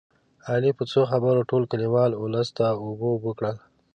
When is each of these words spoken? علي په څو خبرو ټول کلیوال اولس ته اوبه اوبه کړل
علي 0.49 0.71
په 0.77 0.83
څو 0.91 1.01
خبرو 1.11 1.47
ټول 1.49 1.63
کلیوال 1.71 2.11
اولس 2.21 2.47
ته 2.57 2.65
اوبه 2.83 3.07
اوبه 3.13 3.31
کړل 3.37 3.57